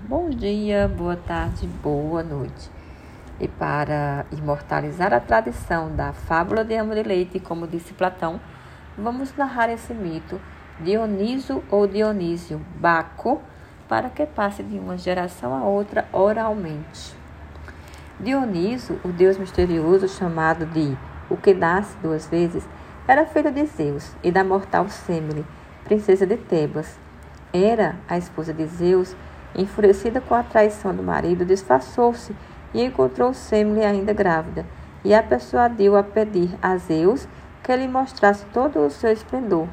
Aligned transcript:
Bom 0.00 0.30
dia, 0.30 0.88
boa 0.88 1.16
tarde, 1.16 1.66
boa 1.66 2.22
noite. 2.22 2.70
E 3.38 3.46
para 3.46 4.24
imortalizar 4.32 5.12
a 5.12 5.20
tradição 5.20 5.94
da 5.94 6.12
fábula 6.14 6.64
de 6.64 6.74
Amo 6.76 6.94
de 6.94 7.02
Leite, 7.02 7.38
como 7.38 7.66
disse 7.66 7.92
Platão, 7.92 8.40
vamos 8.96 9.36
narrar 9.36 9.68
esse 9.68 9.92
mito, 9.92 10.40
Dioniso 10.80 11.62
ou 11.70 11.86
Dionísio, 11.86 12.60
Baco, 12.76 13.42
para 13.86 14.08
que 14.08 14.24
passe 14.24 14.62
de 14.62 14.78
uma 14.78 14.96
geração 14.96 15.54
a 15.54 15.64
outra 15.64 16.06
oralmente. 16.12 17.14
Dioniso, 18.18 18.98
o 19.04 19.08
deus 19.08 19.36
misterioso 19.36 20.08
chamado 20.08 20.64
de 20.64 20.96
o 21.28 21.36
que 21.36 21.52
nasce 21.52 21.96
duas 21.98 22.26
vezes, 22.26 22.66
era 23.06 23.26
filho 23.26 23.52
de 23.52 23.66
Zeus 23.66 24.12
e 24.22 24.30
da 24.30 24.42
mortal 24.42 24.88
Semele, 24.88 25.44
princesa 25.84 26.26
de 26.26 26.36
Tebas. 26.36 26.98
Era 27.52 27.96
a 28.08 28.16
esposa 28.16 28.54
de 28.54 28.64
Zeus, 28.66 29.14
enfurecida 29.54 30.20
com 30.20 30.34
a 30.34 30.42
traição 30.42 30.94
do 30.94 31.02
marido, 31.02 31.44
disfarçou-se 31.44 32.34
e 32.72 32.82
encontrou 32.82 33.34
Semele 33.34 33.84
ainda 33.84 34.12
grávida, 34.12 34.64
e 35.04 35.14
a 35.14 35.22
persuadiu 35.22 35.96
a 35.96 36.02
pedir 36.02 36.50
a 36.62 36.76
Zeus 36.76 37.28
que 37.62 37.74
lhe 37.76 37.88
mostrasse 37.88 38.44
todo 38.46 38.80
o 38.80 38.90
seu 38.90 39.12
esplendor. 39.12 39.68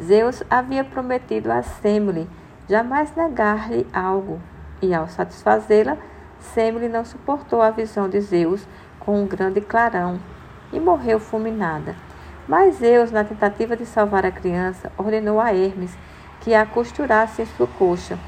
Zeus 0.00 0.42
havia 0.48 0.84
prometido 0.84 1.50
a 1.50 1.62
Semele 1.62 2.28
jamais 2.68 3.14
negar-lhe 3.16 3.86
algo, 3.92 4.40
e 4.80 4.94
ao 4.94 5.08
satisfazê-la, 5.08 5.96
Semele 6.38 6.88
não 6.88 7.04
suportou 7.04 7.60
a 7.60 7.70
visão 7.70 8.08
de 8.08 8.20
Zeus 8.20 8.66
com 9.00 9.22
um 9.22 9.26
grande 9.26 9.60
clarão 9.60 10.20
e 10.72 10.78
morreu 10.78 11.18
fulminada. 11.18 11.96
Mas 12.46 12.76
Zeus, 12.76 13.10
na 13.10 13.24
tentativa 13.24 13.76
de 13.76 13.84
salvar 13.84 14.24
a 14.24 14.30
criança, 14.30 14.92
ordenou 14.96 15.40
a 15.40 15.52
Hermes 15.52 15.96
que 16.40 16.54
a 16.54 16.64
costurasse 16.64 17.42
em 17.42 17.46
sua 17.46 17.66
coxa. 17.66 18.18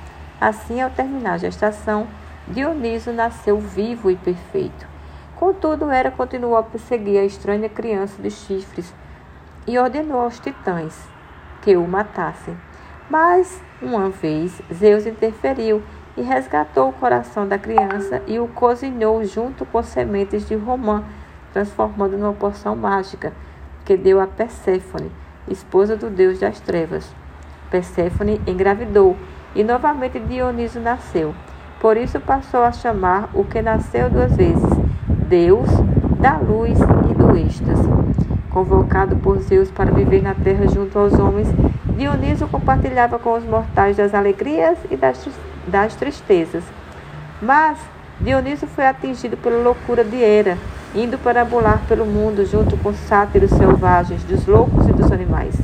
Assim, 0.41 0.81
ao 0.81 0.89
terminar 0.91 1.35
a 1.35 1.39
gestação, 1.39 2.07
Dioniso 2.49 3.13
nasceu 3.13 3.61
vivo 3.61 4.11
e 4.11 4.17
perfeito. 4.17 4.87
Contudo, 5.37 5.91
Hera 5.91 6.11
continuou 6.11 6.57
a 6.57 6.63
perseguir 6.63 7.19
a 7.19 7.25
estranha 7.25 7.69
criança 7.69 8.21
de 8.23 8.31
chifres 8.31 8.95
e 9.67 9.79
ordenou 9.79 10.21
aos 10.21 10.39
titãs 10.41 11.09
que 11.61 11.77
o 11.77 11.87
matassem. 11.87 12.57
Mas, 13.09 13.63
uma 13.83 14.09
vez, 14.09 14.63
Zeus 14.73 15.07
interferiu 15.07 15.83
e 16.17 16.23
resgatou 16.23 16.89
o 16.89 16.93
coração 16.93 17.47
da 17.47 17.59
criança 17.59 18.23
e 18.27 18.39
o 18.39 18.49
cozinhou 18.49 19.23
junto 19.25 19.67
com 19.67 19.83
sementes 19.83 20.49
de 20.49 20.55
romã, 20.55 21.05
transformando 21.53 22.17
numa 22.17 22.33
porção 22.33 22.75
mágica 22.75 23.33
que 23.85 23.97
deu 23.97 24.21
a 24.21 24.27
Perséfone, 24.27 25.11
esposa 25.49 25.97
do 25.97 26.09
deus 26.09 26.39
das 26.39 26.61
trevas. 26.61 27.15
Perséfone 27.71 28.41
engravidou 28.47 29.17
e 29.55 29.65
novamente 29.65 30.19
Dioniso 30.19 30.81
nasceu. 30.81 31.35
Por 31.81 31.97
isso 31.97 32.21
passou 32.21 32.63
a 32.63 32.73
chamar 32.73 33.31
o 33.35 33.45
que 33.45 33.63
nasceu 33.63 34.11
duas 34.11 34.37
vezes, 34.37 34.69
Deus 35.29 35.69
da 36.21 36.37
luz 36.37 36.79
e 36.79 37.15
do 37.15 37.37
êxtase. 37.37 37.89
Convocado 38.51 39.17
por 39.17 39.39
Zeus 39.41 39.71
para 39.71 39.91
viver 39.91 40.23
na 40.23 40.35
terra 40.35 40.67
junto 40.69 40.99
aos 40.99 41.15
homens, 41.15 41.49
Dioniso 41.97 42.47
compartilhava 42.49 43.19
com 43.19 43.33
os 43.37 43.45
mortais 43.45 43.97
das 43.97 44.13
alegrias 44.13 44.77
e 44.91 44.97
das, 44.97 45.27
das 45.67 45.95
tristezas. 45.95 46.65
Mas 47.41 47.79
Dioniso 48.21 48.67
foi 48.67 48.87
atingido 48.87 49.37
pela 49.37 49.63
loucura 49.63 50.05
de 50.05 50.23
Hera, 50.23 50.59
indo 50.95 51.17
parabolar 51.17 51.81
pelo 51.89 52.05
mundo 52.05 52.45
junto 52.45 52.77
com 52.77 52.93
sátiros 52.93 53.51
selvagens, 53.51 54.23
dos 54.25 54.47
loucos 54.47 54.87
e 54.89 54.93
dos 54.93 55.11
animais. 55.11 55.55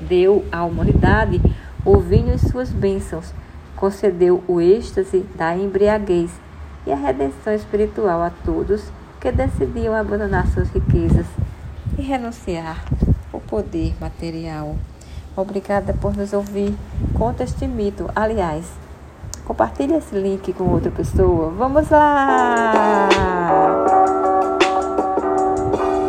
Deu 0.00 0.44
à 0.52 0.64
humanidade 0.64 1.40
o 1.88 1.98
vinho 2.00 2.34
e 2.34 2.38
suas 2.38 2.68
bênçãos, 2.68 3.32
concedeu 3.74 4.44
o 4.46 4.60
êxtase 4.60 5.20
da 5.34 5.56
embriaguez 5.56 6.30
e 6.86 6.92
a 6.92 6.96
redenção 6.96 7.54
espiritual 7.54 8.22
a 8.22 8.30
todos 8.44 8.92
que 9.18 9.32
decidiam 9.32 9.94
abandonar 9.94 10.46
suas 10.48 10.68
riquezas 10.68 11.24
e 11.96 12.02
renunciar 12.02 12.84
ao 13.32 13.40
poder 13.40 13.94
material. 13.98 14.76
Obrigada 15.34 15.94
por 15.94 16.14
nos 16.14 16.34
ouvir. 16.34 16.76
Conta 17.16 17.44
este 17.44 17.66
mito. 17.66 18.10
Aliás, 18.14 18.66
compartilhe 19.46 19.94
esse 19.94 20.14
link 20.14 20.52
com 20.52 20.64
outra 20.64 20.90
pessoa. 20.90 21.48
Vamos 21.50 21.88
lá! 21.88 23.37